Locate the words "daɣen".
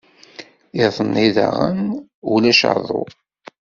1.35-1.81